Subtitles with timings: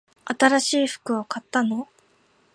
[0.25, 1.87] 新しい服を買ったの？